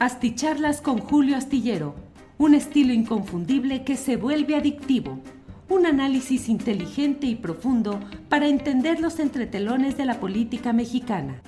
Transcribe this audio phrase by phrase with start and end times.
[0.00, 1.94] Asticharlas con Julio Astillero,
[2.38, 5.22] un estilo inconfundible que se vuelve adictivo.
[5.68, 11.42] Un análisis inteligente y profundo para entender los entretelones de la política mexicana.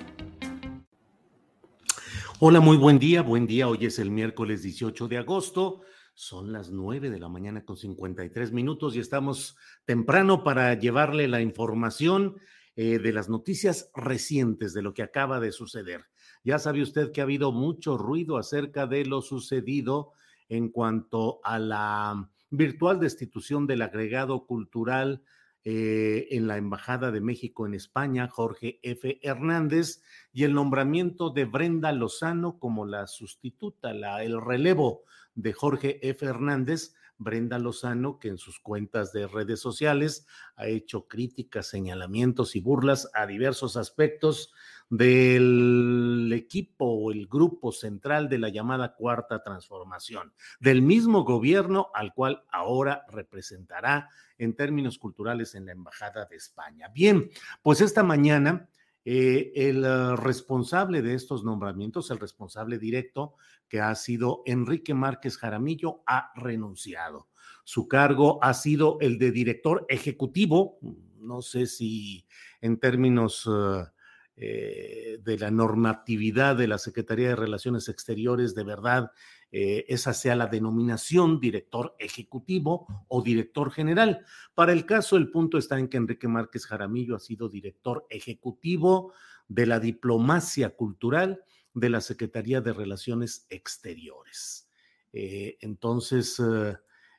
[2.37, 3.67] Hola, muy buen día, buen día.
[3.67, 5.81] Hoy es el miércoles 18 de agosto.
[6.13, 11.41] Son las 9 de la mañana con 53 minutos y estamos temprano para llevarle la
[11.41, 12.35] información
[12.75, 16.05] eh, de las noticias recientes de lo que acaba de suceder.
[16.43, 20.11] Ya sabe usted que ha habido mucho ruido acerca de lo sucedido
[20.49, 25.23] en cuanto a la virtual destitución del agregado cultural
[25.65, 29.19] eh, en la Embajada de México en España, Jorge F.
[29.23, 30.01] Hernández,
[30.33, 35.03] y el nombramiento de Brenda Lozano como la sustituta, la, el relevo
[35.35, 36.25] de Jorge F.
[36.25, 36.95] Hernández.
[37.19, 40.25] Brenda Lozano, que en sus cuentas de redes sociales
[40.55, 44.51] ha hecho críticas, señalamientos y burlas a diversos aspectos
[44.97, 52.13] del equipo o el grupo central de la llamada Cuarta Transformación, del mismo gobierno al
[52.13, 56.89] cual ahora representará en términos culturales en la Embajada de España.
[56.93, 57.31] Bien,
[57.63, 58.69] pues esta mañana
[59.03, 63.33] eh, el uh, responsable de estos nombramientos, el responsable directo,
[63.67, 67.29] que ha sido Enrique Márquez Jaramillo, ha renunciado.
[67.63, 70.77] Su cargo ha sido el de director ejecutivo,
[71.17, 72.27] no sé si
[72.61, 73.47] en términos...
[73.47, 73.87] Uh,
[74.35, 79.11] eh, de la normatividad de la Secretaría de Relaciones Exteriores, de verdad,
[79.51, 84.25] eh, esa sea la denominación director ejecutivo o director general.
[84.55, 89.13] Para el caso, el punto está en que Enrique Márquez Jaramillo ha sido director ejecutivo
[89.47, 91.43] de la diplomacia cultural
[91.75, 94.67] de la Secretaría de Relaciones Exteriores.
[95.11, 96.41] Eh, entonces,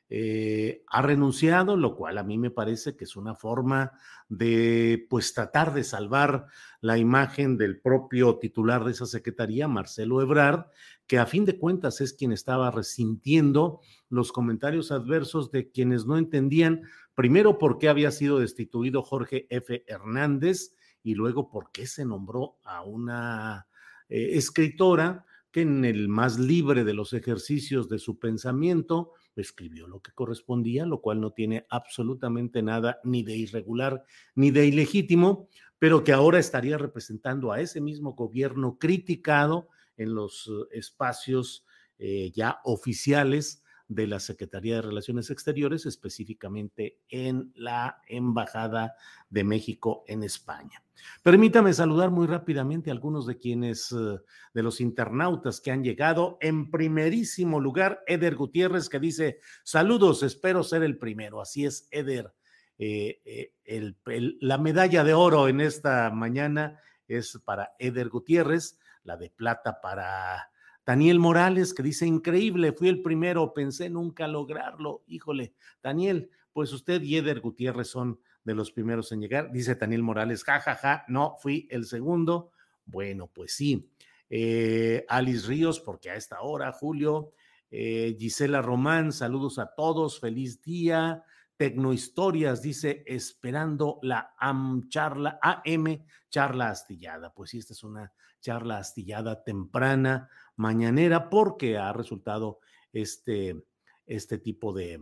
[0.09, 3.91] eh, ha renunciado, lo cual a mí me parece que es una forma
[4.29, 6.45] de pues tratar de salvar
[6.79, 10.67] la imagen del propio titular de esa secretaría, Marcelo Ebrard,
[11.07, 16.17] que a fin de cuentas es quien estaba resintiendo los comentarios adversos de quienes no
[16.17, 16.83] entendían
[17.15, 19.83] primero por qué había sido destituido Jorge F.
[19.87, 23.67] Hernández y luego por qué se nombró a una
[24.09, 30.01] eh, escritora que en el más libre de los ejercicios de su pensamiento, escribió lo
[30.01, 34.03] que correspondía, lo cual no tiene absolutamente nada ni de irregular
[34.35, 40.47] ni de ilegítimo, pero que ahora estaría representando a ese mismo gobierno criticado en los
[40.47, 41.65] eh, espacios
[41.97, 48.95] eh, ya oficiales de la Secretaría de Relaciones Exteriores, específicamente en la Embajada
[49.29, 50.81] de México en España.
[51.21, 54.19] Permítame saludar muy rápidamente a algunos de quienes, eh,
[54.53, 56.37] de los internautas que han llegado.
[56.41, 61.41] En primerísimo lugar, Eder Gutiérrez, que dice, saludos, espero ser el primero.
[61.41, 62.33] Así es, Eder.
[62.77, 63.21] Eh,
[63.65, 63.95] eh,
[64.41, 70.49] la medalla de oro en esta mañana es para Eder Gutiérrez, la de plata para
[70.85, 75.03] Daniel Morales, que dice, increíble, fui el primero, pensé nunca lograrlo.
[75.07, 79.51] Híjole, Daniel, pues usted y Eder Gutiérrez son de los primeros en llegar.
[79.51, 82.51] Dice Daniel Morales, jajaja, ja, ja, no, fui el segundo.
[82.85, 83.89] Bueno, pues sí.
[84.29, 87.31] Eh, Alice Ríos, porque a esta hora, Julio.
[87.71, 91.23] Eh, Gisela Román, saludos a todos, feliz día.
[91.57, 97.33] Tecnohistorias, dice, esperando la AM charla, AM charla astillada.
[97.33, 102.59] Pues sí, esta es una charla astillada temprana, mañanera, porque ha resultado
[102.93, 103.63] este,
[104.05, 104.99] este tipo de,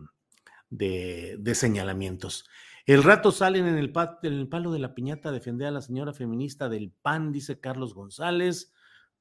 [0.70, 2.48] de, señalamientos.
[2.86, 6.68] El rato salen en el, palo de la piñata a defender a la señora feminista
[6.70, 8.74] del PAN, dice Carlos González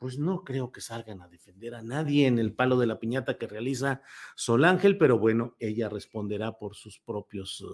[0.03, 3.39] pues no creo que salgan a defender a nadie en el palo de la piñata
[3.39, 4.03] que realiza
[4.35, 7.65] Sol Ángel, pero bueno, ella responderá por sus propios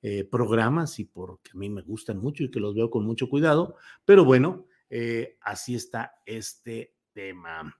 [0.00, 3.28] eh, programas y porque a mí me gustan mucho y que los veo con mucho
[3.28, 3.74] cuidado,
[4.04, 7.76] pero bueno, eh, así está este tema.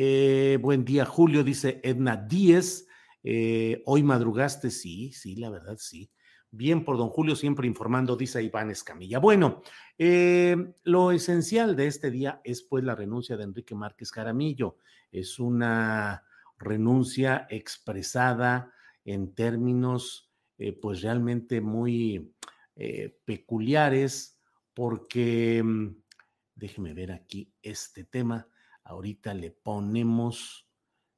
[0.00, 2.86] Eh, buen día, Julio, dice Edna Díez.
[3.84, 6.10] Hoy madrugaste, sí, sí, la verdad, sí.
[6.50, 9.18] Bien por don Julio, siempre informando, dice Iván Escamilla.
[9.18, 9.60] Bueno,
[9.98, 14.76] eh, lo esencial de este día es pues la renuncia de Enrique Márquez Jaramillo.
[15.12, 16.24] Es una
[16.58, 18.72] renuncia expresada
[19.04, 22.32] en términos eh, pues realmente muy
[22.76, 24.38] eh, peculiares
[24.72, 25.96] porque, mm,
[26.54, 28.48] déjeme ver aquí este tema,
[28.88, 30.66] ahorita le ponemos,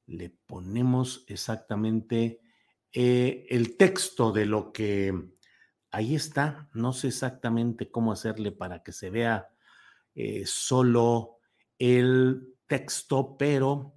[0.05, 2.41] le ponemos exactamente
[2.91, 5.13] eh, el texto de lo que
[5.89, 6.69] ahí está.
[6.73, 9.49] No sé exactamente cómo hacerle para que se vea
[10.13, 11.37] eh, solo
[11.79, 13.95] el texto, pero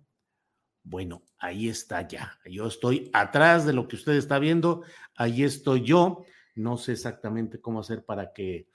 [0.85, 2.39] bueno, ahí está ya.
[2.45, 4.85] Yo estoy atrás de lo que usted está viendo.
[5.17, 6.25] Ahí estoy yo.
[6.55, 8.69] No sé exactamente cómo hacer para que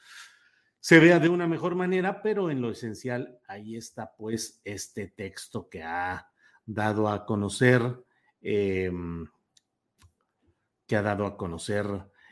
[0.79, 5.69] se vea de una mejor manera, pero en lo esencial, ahí está pues este texto
[5.69, 6.29] que ha
[6.65, 7.81] dado a conocer.
[8.41, 9.25] Em,
[10.89, 11.85] que ha dado a conocer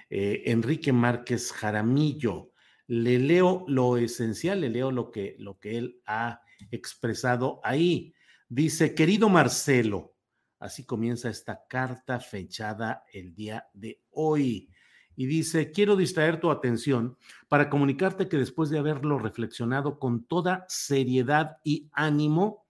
[0.10, 2.52] eh, Enrique Márquez Jaramillo.
[2.88, 6.42] Le leo lo esencial, le leo lo que, lo que él ha
[6.72, 8.16] expresado ahí.
[8.50, 10.16] Dice, querido Marcelo,
[10.58, 14.70] así comienza esta carta fechada el día de hoy.
[15.20, 17.18] Y dice, quiero distraer tu atención
[17.50, 22.68] para comunicarte que después de haberlo reflexionado con toda seriedad y ánimo,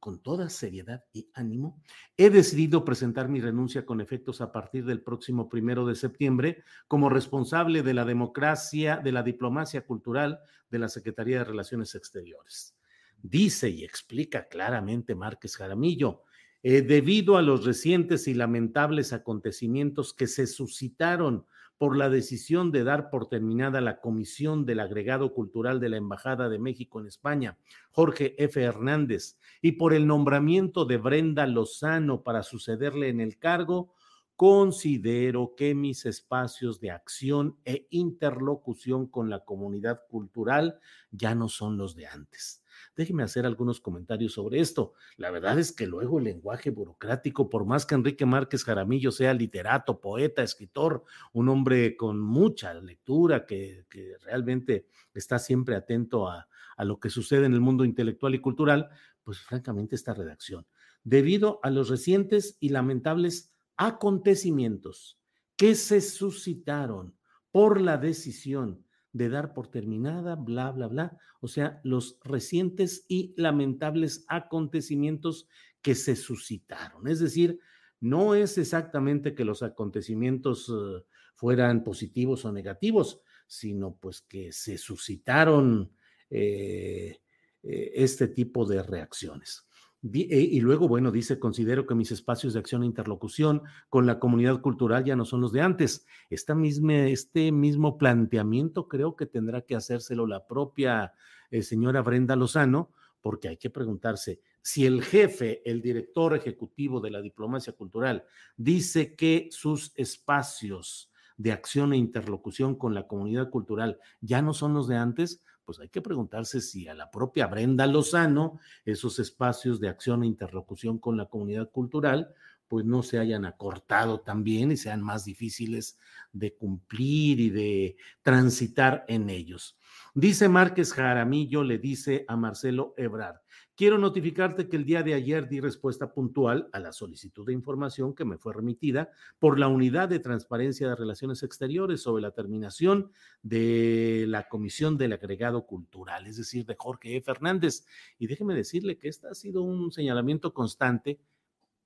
[0.00, 1.78] con toda seriedad y ánimo,
[2.16, 7.10] he decidido presentar mi renuncia con efectos a partir del próximo primero de septiembre como
[7.10, 10.40] responsable de la democracia, de la diplomacia cultural
[10.70, 12.74] de la Secretaría de Relaciones Exteriores.
[13.22, 16.22] Dice y explica claramente Márquez Jaramillo,
[16.62, 22.84] eh, debido a los recientes y lamentables acontecimientos que se suscitaron por la decisión de
[22.84, 27.58] dar por terminada la comisión del agregado cultural de la Embajada de México en España,
[27.90, 28.62] Jorge F.
[28.62, 33.92] Hernández, y por el nombramiento de Brenda Lozano para sucederle en el cargo,
[34.36, 40.78] considero que mis espacios de acción e interlocución con la comunidad cultural
[41.10, 42.61] ya no son los de antes
[42.96, 44.94] Déjeme hacer algunos comentarios sobre esto.
[45.16, 49.34] La verdad es que luego el lenguaje burocrático, por más que Enrique Márquez Jaramillo sea
[49.34, 53.84] literato, poeta, escritor, un hombre con mucha lectura, que,
[54.22, 58.90] realmente está siempre atento a, a lo que sucede en el mundo intelectual y cultural,
[59.24, 60.66] pues francamente esta redacción,
[61.04, 65.18] debido a los recientes y lamentables acontecimientos
[65.56, 67.14] que se suscitaron
[67.50, 71.18] por la decisión de dar por terminada, bla, bla, bla.
[71.40, 75.48] O sea, los recientes y lamentables acontecimientos
[75.82, 77.08] que se suscitaron.
[77.08, 77.60] Es decir,
[78.00, 81.04] no es exactamente que los acontecimientos eh,
[81.34, 85.92] fueran positivos o negativos, sino pues que se suscitaron
[86.30, 87.20] eh,
[87.62, 89.66] eh, este tipo de reacciones.
[90.04, 94.18] Eh, y luego, bueno, dice, considero que mis espacios de acción e interlocución con la
[94.18, 96.06] comunidad cultural ya no son los de antes.
[96.28, 101.12] Este mismo planteamiento creo que tendrá que hacérselo la propia
[101.50, 102.90] eh, señora Brenda Lozano,
[103.20, 108.24] porque hay que preguntarse, si el jefe, el director ejecutivo de la diplomacia cultural,
[108.56, 114.74] dice que sus espacios de acción e interlocución con la comunidad cultural ya no son
[114.74, 119.80] los de antes, pues hay que preguntarse si a la propia Brenda Lozano esos espacios
[119.80, 122.34] de acción e interlocución con la comunidad cultural
[122.72, 125.98] pues no se hayan acortado también y sean más difíciles
[126.32, 129.76] de cumplir y de transitar en ellos.
[130.14, 133.42] Dice Márquez Jaramillo, le dice a Marcelo Ebrard,
[133.74, 138.14] quiero notificarte que el día de ayer di respuesta puntual a la solicitud de información
[138.14, 143.10] que me fue remitida por la Unidad de Transparencia de Relaciones Exteriores sobre la terminación
[143.42, 147.22] de la Comisión del Agregado Cultural, es decir, de Jorge E.
[147.22, 147.86] Fernández.
[148.18, 151.20] Y déjeme decirle que este ha sido un señalamiento constante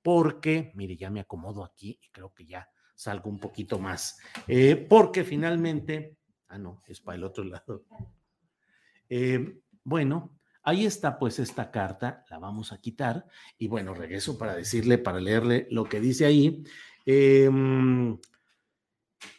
[0.03, 4.77] porque, mire, ya me acomodo aquí y creo que ya salgo un poquito más, eh,
[4.77, 6.17] porque finalmente,
[6.49, 7.85] ah, no, es para el otro lado.
[9.09, 14.57] Eh, bueno, ahí está pues esta carta, la vamos a quitar y bueno, regreso para
[14.57, 16.65] decirle, para leerle lo que dice ahí.
[17.07, 18.19] Em,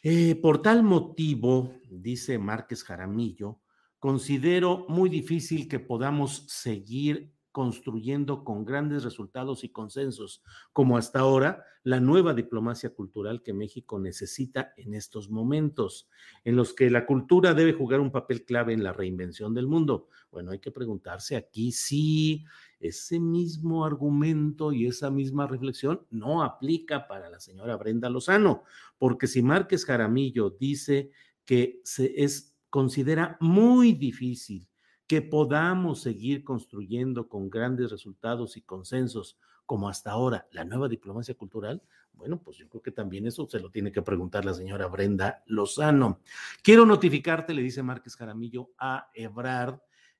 [0.01, 3.59] eh, por tal motivo, dice Márquez Jaramillo,
[3.99, 11.65] considero muy difícil que podamos seguir construyendo con grandes resultados y consensos, como hasta ahora,
[11.81, 16.07] la nueva diplomacia cultural que México necesita en estos momentos,
[16.43, 20.07] en los que la cultura debe jugar un papel clave en la reinvención del mundo.
[20.29, 22.45] Bueno, hay que preguntarse aquí si
[22.79, 28.65] ese mismo argumento y esa misma reflexión no aplica para la señora Brenda Lozano,
[28.99, 31.09] porque si Márquez Jaramillo dice
[31.43, 34.69] que se es, considera muy difícil
[35.07, 41.35] que podamos seguir construyendo con grandes resultados y consensos como hasta ahora la nueva diplomacia
[41.35, 41.81] cultural,
[42.13, 45.43] bueno, pues yo creo que también eso se lo tiene que preguntar la señora Brenda
[45.45, 46.21] Lozano.
[46.63, 49.79] Quiero notificarte, le dice Márquez Jaramillo a Ebrard,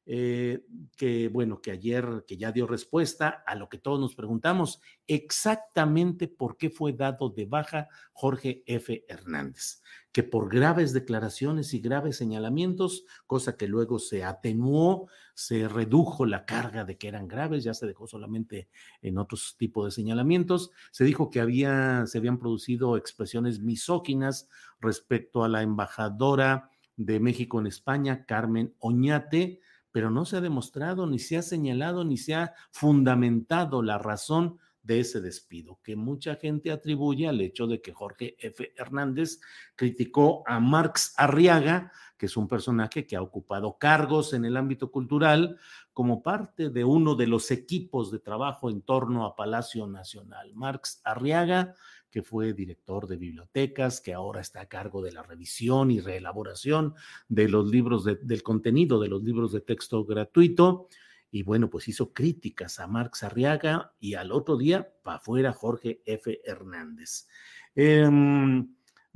[0.09, 4.79] eh, que bueno, que ayer, que ya dio respuesta a lo que todos nos preguntamos,
[5.05, 9.03] exactamente por qué fue dado de baja Jorge F.
[9.09, 9.81] Hernández,
[10.13, 16.45] que por graves declaraciones y graves señalamientos, cosa que luego se atenuó, se redujo la
[16.45, 18.69] carga de que eran graves, ya se dejó solamente
[19.01, 24.47] en otros tipos de señalamientos, se dijo que había, se habían producido expresiones misóginas
[24.79, 29.59] respecto a la embajadora de México en España, Carmen Oñate,
[29.91, 34.57] pero no se ha demostrado, ni se ha señalado, ni se ha fundamentado la razón
[34.87, 38.73] de ese despido, que mucha gente atribuye al hecho de que Jorge F.
[38.77, 39.41] Hernández
[39.75, 44.89] criticó a Marx Arriaga, que es un personaje que ha ocupado cargos en el ámbito
[44.89, 45.59] cultural
[45.91, 50.53] como parte de uno de los equipos de trabajo en torno a Palacio Nacional.
[50.55, 51.75] Marx Arriaga
[52.09, 56.93] que fue director de bibliotecas, que ahora está a cargo de la revisión y reelaboración
[57.27, 60.87] de los libros del contenido de los libros de texto gratuito.
[61.29, 66.01] Y bueno, pues hizo críticas a Marx Arriaga y al otro día, para afuera, Jorge
[66.05, 66.39] F.
[66.45, 67.27] Hernández.
[67.75, 68.67] Em,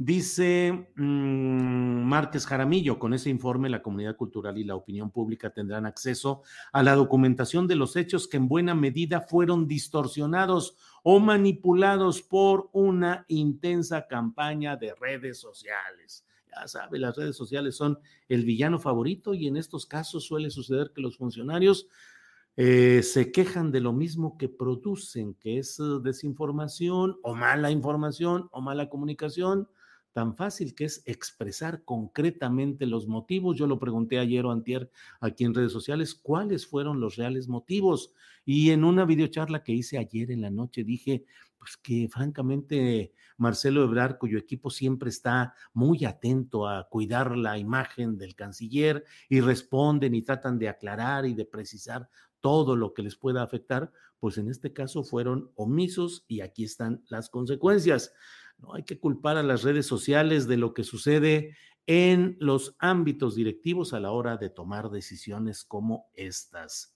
[0.03, 1.70] Dice mm,
[2.11, 6.41] Márquez Jaramillo, con ese informe la comunidad cultural y la opinión pública tendrán acceso
[6.73, 12.69] a la documentación de los hechos que en buena medida fueron distorsionados o manipulados por
[12.73, 16.25] una intensa campaña de redes sociales.
[16.53, 20.91] Ya sabe, las redes sociales son el villano favorito y en estos casos suele suceder
[20.93, 21.87] que los funcionarios
[22.57, 28.49] eh, se quejan de lo mismo que producen, que es eh, desinformación o mala información
[28.51, 29.69] o mala comunicación
[30.13, 33.57] tan fácil que es expresar concretamente los motivos.
[33.57, 34.89] Yo lo pregunté ayer o antier
[35.19, 38.13] aquí en redes sociales, ¿cuáles fueron los reales motivos?
[38.45, 41.25] Y en una videocharla que hice ayer en la noche dije,
[41.57, 48.17] pues que francamente Marcelo Ebrard, cuyo equipo siempre está muy atento a cuidar la imagen
[48.17, 53.15] del canciller y responden y tratan de aclarar y de precisar todo lo que les
[53.15, 58.13] pueda afectar, pues en este caso fueron omisos y aquí están las consecuencias.
[58.61, 63.35] No hay que culpar a las redes sociales de lo que sucede en los ámbitos
[63.35, 66.95] directivos a la hora de tomar decisiones como estas.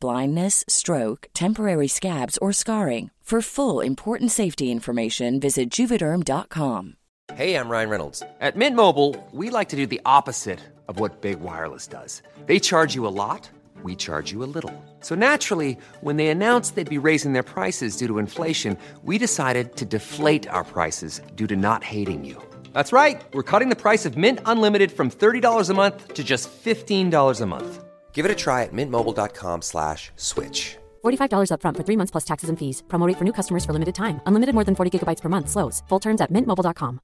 [0.00, 3.10] blindness, stroke, temporary scabs, or scarring.
[3.32, 6.96] For full important safety information, visit juvederm.com.
[7.34, 8.22] Hey, I'm Ryan Reynolds.
[8.40, 12.22] At Mint Mobile, we like to do the opposite of what Big Wireless does.
[12.44, 13.48] They charge you a lot,
[13.82, 14.74] we charge you a little.
[15.00, 19.76] So naturally, when they announced they'd be raising their prices due to inflation, we decided
[19.76, 22.36] to deflate our prices due to not hating you.
[22.74, 23.22] That's right.
[23.32, 27.46] We're cutting the price of Mint Unlimited from $30 a month to just $15 a
[27.46, 27.84] month.
[28.12, 30.76] Give it a try at mintmobile.com slash switch.
[31.02, 32.82] $45 upfront for three months plus taxes and fees.
[32.88, 34.20] Promo rate for new customers for limited time.
[34.26, 35.48] Unlimited more than 40 gigabytes per month.
[35.48, 35.82] Slows.
[35.88, 37.00] Full terms at mintmobile.com.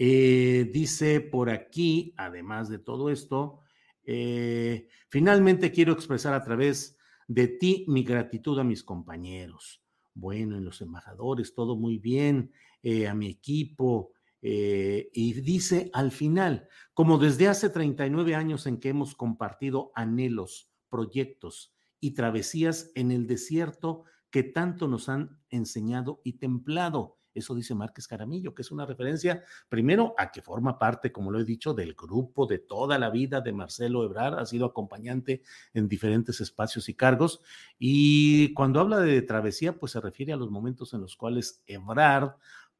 [0.00, 3.62] Eh, dice por aquí, además de todo esto,
[4.04, 6.96] eh, finalmente quiero expresar a través
[7.26, 9.82] de ti mi gratitud a mis compañeros.
[10.14, 16.10] Bueno, en los embajadores, todo muy bien, eh, a mi equipo, eh, y dice al
[16.10, 23.10] final, como desde hace 39 años en que hemos compartido anhelos, proyectos y travesías en
[23.10, 27.18] el desierto que tanto nos han enseñado y templado.
[27.34, 31.38] Eso dice Márquez Caramillo, que es una referencia, primero, a que forma parte, como lo
[31.38, 35.42] he dicho, del grupo de toda la vida de Marcelo Ebrard, ha sido acompañante
[35.72, 37.40] en diferentes espacios y cargos.
[37.78, 42.32] Y cuando habla de travesía, pues se refiere a los momentos en los cuales Ebrard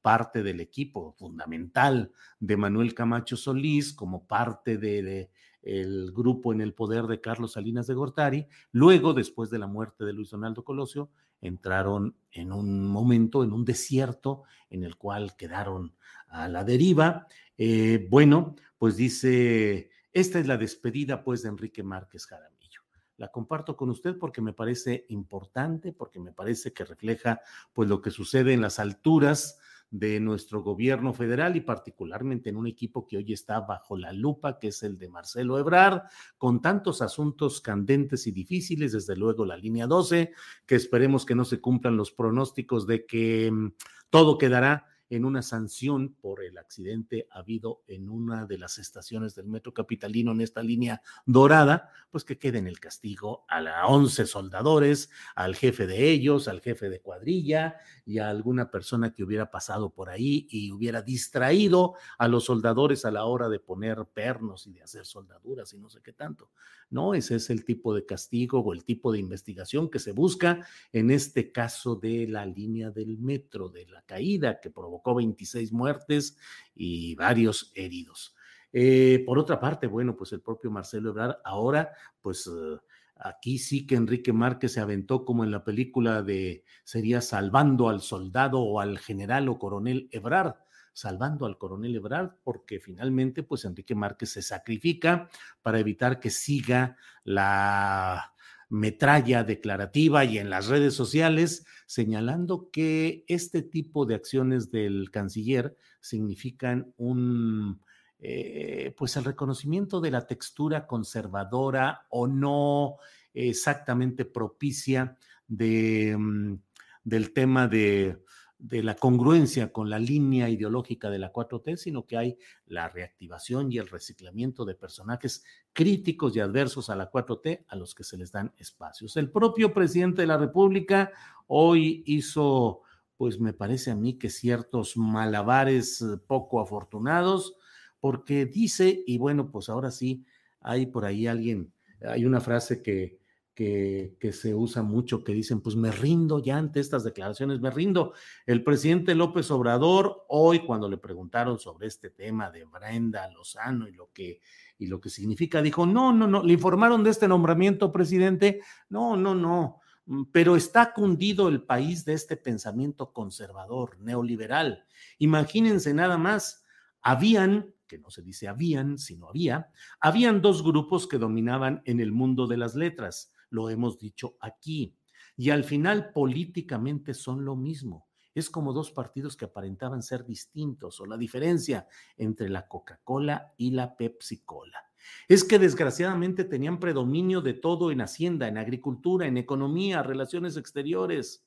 [0.09, 5.29] parte del equipo fundamental de Manuel Camacho Solís, como parte del
[5.61, 8.47] el grupo en el poder de Carlos Salinas de Gortari.
[8.73, 11.11] Luego, después de la muerte de Luis Donaldo Colosio,
[11.43, 15.95] entraron en un momento, en un desierto en el cual quedaron
[16.29, 17.27] a la deriva.
[17.59, 22.81] Eh, bueno, pues dice, esta es la despedida pues de Enrique Márquez Jaramillo.
[23.19, 27.43] La comparto con usted porque me parece importante, porque me parece que refleja
[27.75, 29.59] pues lo que sucede en las alturas
[29.91, 34.59] de nuestro gobierno federal y particularmente en un equipo que hoy está bajo la lupa,
[34.59, 36.03] que es el de Marcelo Ebrard,
[36.37, 40.33] con tantos asuntos candentes y difíciles, desde luego la línea 12,
[40.67, 43.73] que esperemos que no se cumplan los pronósticos de que mm,
[44.11, 49.47] todo quedará en una sanción por el accidente habido en una de las estaciones del
[49.47, 54.27] metro capitalino en esta línea dorada, pues que quede en el castigo a la 11
[54.27, 59.51] soldadores, al jefe de ellos, al jefe de cuadrilla y a alguna persona que hubiera
[59.51, 64.67] pasado por ahí y hubiera distraído a los soldadores a la hora de poner pernos
[64.67, 66.51] y de hacer soldaduras y no sé qué tanto.
[66.91, 70.67] No, ese es el tipo de castigo o el tipo de investigación que se busca
[70.93, 76.37] en este caso de la línea del metro, de la caída que provocó 26 muertes
[76.75, 78.35] y varios heridos.
[78.73, 82.79] Eh, por otra parte, bueno, pues el propio Marcelo Ebrard ahora, pues eh,
[83.17, 88.01] aquí sí que Enrique Márquez se aventó como en la película de sería salvando al
[88.01, 90.57] soldado o al general o coronel Ebrard
[90.99, 95.29] salvando al coronel Ebrard, porque finalmente, pues Enrique Márquez se sacrifica
[95.63, 98.35] para evitar que siga la
[98.69, 105.77] metralla declarativa y en las redes sociales señalando que este tipo de acciones del canciller
[106.01, 107.81] significan un,
[108.19, 112.97] eh, pues el reconocimiento de la textura conservadora o no
[113.33, 116.59] exactamente propicia de, mm,
[117.05, 118.23] del tema de
[118.59, 123.71] de la congruencia con la línea ideológica de la 4T, sino que hay la reactivación
[123.71, 128.17] y el reciclamiento de personajes críticos y adversos a la 4T a los que se
[128.17, 129.17] les dan espacios.
[129.17, 131.13] El propio presidente de la República
[131.47, 132.83] hoy hizo,
[133.17, 137.55] pues me parece a mí que ciertos malabares poco afortunados,
[138.01, 140.25] porque dice, y bueno, pues ahora sí,
[140.61, 143.18] hay por ahí alguien, hay una frase que
[143.59, 148.13] que, se usa mucho, que dicen, pues me rindo ya ante estas declaraciones, me rindo.
[148.47, 153.93] El presidente López Obrador, hoy cuando le preguntaron sobre este tema de Brenda Lozano y
[153.93, 154.41] lo que,
[154.79, 159.17] y lo que significa, dijo, no, no, no, le informaron de este nombramiento, presidente, no,
[159.17, 164.85] no, no, mm, pero está cundido el país de este pensamiento conservador, neoliberal.
[165.19, 166.65] Imagínense nada más,
[167.03, 172.13] habían que no se dice habían, sino había, habían dos grupos que dominaban en el
[172.13, 174.97] mundo de las letras, lo hemos dicho aquí.
[175.37, 178.09] Y al final políticamente son lo mismo.
[178.35, 183.71] Es como dos partidos que aparentaban ser distintos o la diferencia entre la Coca-Cola y
[183.71, 184.85] la Pepsi-Cola.
[185.29, 191.47] Es que desgraciadamente tenían predominio de todo en Hacienda, en agricultura, en economía, relaciones exteriores.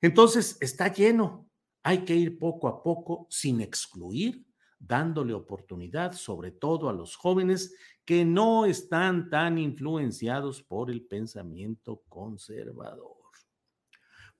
[0.00, 1.48] Entonces está lleno.
[1.82, 4.45] Hay que ir poco a poco sin excluir,
[4.78, 12.02] dándole oportunidad sobre todo a los jóvenes que no están tan influenciados por el pensamiento
[12.08, 13.25] conservador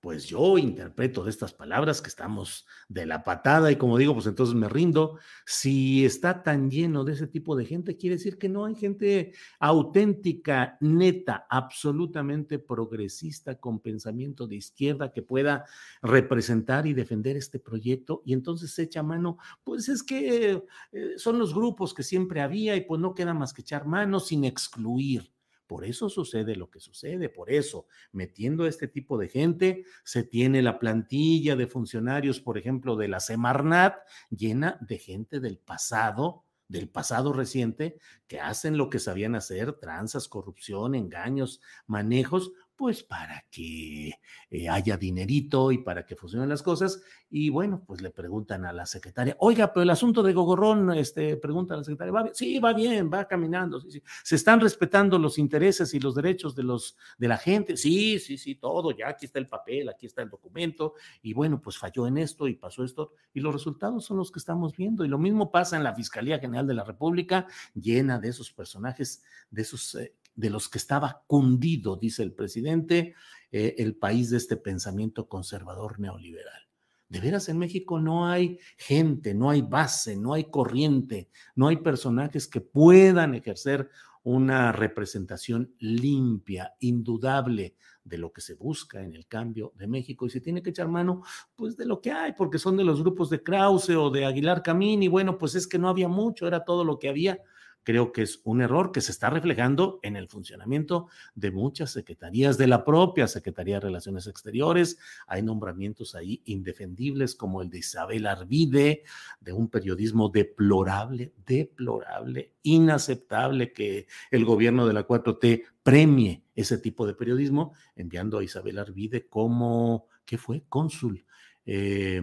[0.07, 4.29] pues yo interpreto de estas palabras que estamos de la patada y como digo, pues
[4.29, 5.19] entonces me rindo.
[5.45, 9.33] Si está tan lleno de ese tipo de gente, quiere decir que no hay gente
[9.59, 15.65] auténtica, neta, absolutamente progresista con pensamiento de izquierda que pueda
[16.03, 21.37] representar y defender este proyecto y entonces se echa mano, pues es que eh, son
[21.37, 25.36] los grupos que siempre había y pues no queda más que echar mano sin excluir
[25.67, 30.63] por eso sucede lo que sucede, por eso, metiendo este tipo de gente, se tiene
[30.63, 33.97] la plantilla de funcionarios, por ejemplo, de la Semarnat,
[34.31, 40.29] llena de gente del pasado, del pasado reciente, que hacen lo que sabían hacer, tranzas,
[40.29, 44.13] corrupción, engaños, manejos, pues para que
[44.51, 47.03] eh, haya dinerito y para que funcionen las cosas.
[47.29, 51.37] Y bueno, pues le preguntan a la secretaria, oiga, pero el asunto de Gogorrón, este,
[51.37, 52.35] pregunta a la secretaria, ¿va bien?
[52.35, 54.03] Sí, va bien, va caminando, sí, sí.
[54.23, 57.77] ¿Se están respetando los intereses y los derechos de, los, de la gente?
[57.77, 61.61] Sí, sí, sí, todo, ya aquí está el papel, aquí está el documento, y bueno,
[61.61, 65.05] pues falló en esto y pasó esto, y los resultados son los que estamos viendo.
[65.05, 69.25] Y lo mismo pasa en la Fiscalía General de la República, llena de esos personajes,
[69.51, 73.15] de esos eh, de los que estaba cundido, dice el presidente,
[73.51, 76.69] eh, el país de este pensamiento conservador neoliberal.
[77.09, 81.77] De veras, en México no hay gente, no hay base, no hay corriente, no hay
[81.77, 83.91] personajes que puedan ejercer
[84.25, 90.31] una representación limpia, indudable de lo que se busca en el cambio de México y
[90.31, 91.23] se tiene que echar mano
[91.55, 94.65] pues de lo que hay, porque son de los grupos de Krause o de Aguilar
[94.65, 97.41] Camín y bueno, pues es que no había mucho, era todo lo que había
[97.87, 102.59] creo que es un error que se está reflejando en el funcionamiento de muchas secretarías,
[102.59, 104.99] de la propia Secretaría de Relaciones Exteriores.
[105.29, 109.05] Hay nombramientos ahí indefendibles como el de Isabel Arvide,
[109.39, 117.07] de un periodismo deplorable, deplorable, inaceptable que el gobierno de la 4T premie ese tipo
[117.07, 120.65] de periodismo, enviando a Isabel Arvide como, ¿qué fue?
[120.69, 121.25] Cónsul.
[121.65, 122.21] Eh,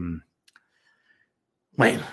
[1.71, 2.03] bueno,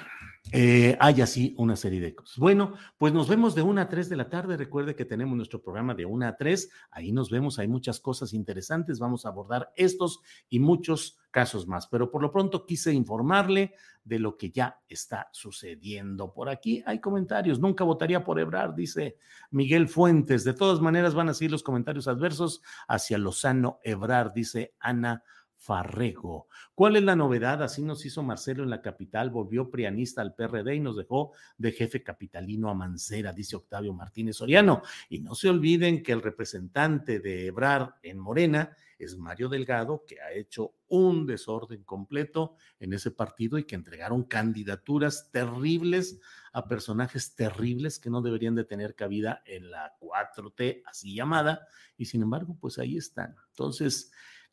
[0.52, 2.38] eh, hay así una serie de cosas.
[2.38, 4.56] Bueno, pues nos vemos de 1 a 3 de la tarde.
[4.56, 6.70] Recuerde que tenemos nuestro programa de 1 a 3.
[6.90, 8.98] Ahí nos vemos, hay muchas cosas interesantes.
[8.98, 11.86] Vamos a abordar estos y muchos casos más.
[11.86, 16.32] Pero por lo pronto quise informarle de lo que ya está sucediendo.
[16.32, 17.60] Por aquí hay comentarios.
[17.60, 19.18] Nunca votaría por Ebrar, dice
[19.50, 20.42] Miguel Fuentes.
[20.42, 25.22] De todas maneras van a seguir los comentarios adversos hacia Lozano Ebrar, dice Ana
[25.60, 26.48] Farrego.
[26.74, 27.62] ¿Cuál es la novedad?
[27.62, 31.72] Así nos hizo Marcelo en la capital, volvió prianista al PRD y nos dejó de
[31.72, 34.80] jefe capitalino a Mancera, dice Octavio Martínez Soriano.
[35.10, 40.18] Y no se olviden que el representante de Ebrar en Morena es Mario Delgado, que
[40.22, 46.20] ha hecho un desorden completo en ese partido y que entregaron candidaturas terribles
[46.54, 51.66] a personajes terribles que no deberían de tener cabida en la 4T, así llamada,
[51.98, 53.36] y sin embargo, pues ahí están.
[53.50, 54.10] Entonces,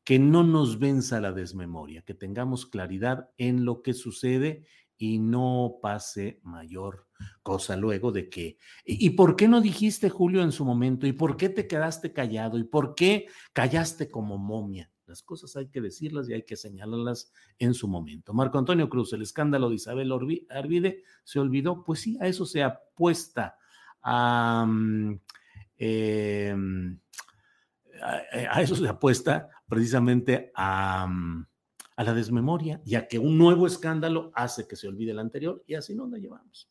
[0.07, 4.65] que no nos venza la desmemoria, que tengamos claridad en lo que sucede
[4.95, 7.09] y no pase mayor
[7.43, 11.07] cosa luego de que, ¿y por qué no dijiste, Julio, en su momento?
[11.07, 12.57] ¿Y por qué te quedaste callado?
[12.57, 14.89] ¿Y por qué callaste como momia?
[15.07, 18.33] Las cosas hay que decirlas y hay que señalarlas en su momento.
[18.33, 20.13] Marco Antonio Cruz, el escándalo de Isabel
[20.49, 21.83] Arvide se olvidó.
[21.83, 23.57] Pues sí, a eso se apuesta.
[24.03, 24.65] a
[25.75, 26.97] em,
[28.01, 31.47] a, eso se apuesta precisamente a, mm,
[31.97, 35.75] a, la desmemoria, ya que un nuevo escándalo hace que se olvide el anterior y
[35.75, 36.69] así nos la llevamos.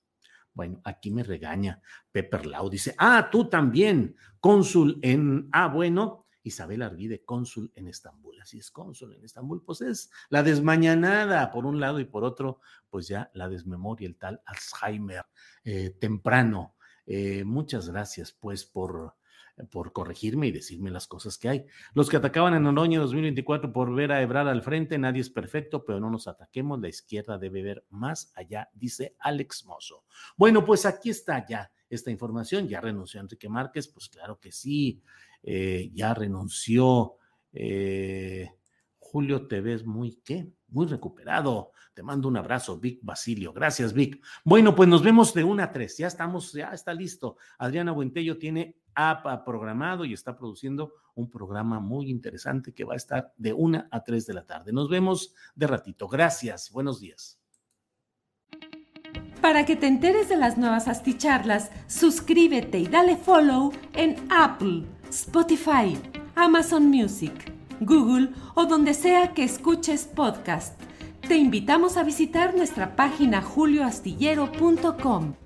[0.52, 6.82] Bueno, aquí me regaña Pepper Lau, dice, ah, tú también, cónsul en, ah, bueno, Isabel
[6.82, 8.40] Arvide, cónsul en Estambul.
[8.40, 12.61] Así es, cónsul en Estambul, pues es la desmañanada por un lado y por otro,
[12.88, 15.26] pues ya la desmemoria, el tal Alzheimer
[15.64, 16.76] eh, temprano.
[17.04, 19.16] Eh, muchas gracias, pues, por
[19.70, 21.66] por corregirme y decirme las cosas que hay.
[21.94, 25.85] Los que atacaban en Oroña 2024 por ver a Ebrar al frente, nadie es perfecto,
[25.85, 30.05] pero no nos ataquemos, la izquierda debe ver más allá, dice Alex Mozo.
[30.37, 35.03] Bueno, pues aquí está ya esta información, ya renunció Enrique Márquez, pues claro que sí,
[35.42, 37.16] eh, ya renunció.
[37.53, 38.51] Eh,
[38.99, 40.53] Julio, te ves muy, ¿qué?
[40.68, 41.70] Muy recuperado.
[41.94, 43.53] Te mando un abrazo, Vic Basilio.
[43.53, 44.20] Gracias, Vic.
[44.44, 45.96] Bueno, pues nos vemos de una a tres.
[45.96, 47.37] Ya estamos, ya está listo.
[47.57, 52.96] Adriana Buentello tiene ha programado y está produciendo un programa muy interesante que va a
[52.96, 54.72] estar de una a tres de la tarde.
[54.72, 56.09] Nos vemos de ratito.
[56.09, 56.70] Gracias.
[56.72, 57.38] Buenos días.
[59.40, 65.96] Para que te enteres de las nuevas asticharlas, suscríbete y dale follow en Apple, Spotify,
[66.35, 70.80] Amazon Music, Google o donde sea que escuches podcast.
[71.28, 75.45] Te invitamos a visitar nuestra página julioastillero.com.